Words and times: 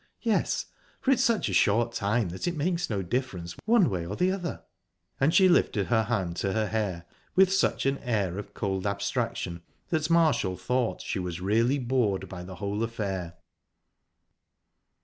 "Yes 0.23 0.65
for 0.99 1.11
it's 1.11 1.23
such 1.23 1.47
a 1.47 1.53
short 1.53 1.91
time 1.91 2.29
that 2.29 2.47
it 2.47 2.55
makes 2.57 2.89
no 2.89 3.03
difference 3.03 3.55
one 3.65 3.87
way 3.87 4.03
or 4.03 4.15
the 4.15 4.31
other." 4.31 4.63
And 5.19 5.31
she 5.31 5.47
lifted 5.47 5.85
her 5.85 6.05
hand 6.05 6.37
to 6.37 6.53
her 6.53 6.65
hair 6.69 7.05
with 7.35 7.53
such 7.53 7.85
an 7.85 7.99
air 7.99 8.39
of 8.39 8.55
cold 8.55 8.87
abstraction 8.87 9.61
that 9.89 10.09
Marshall 10.09 10.57
thought 10.57 11.03
she 11.03 11.19
was 11.19 11.39
really 11.39 11.77
bored 11.77 12.27
by 12.27 12.43
the 12.43 12.55
whole 12.55 12.81
affair. 12.81 13.35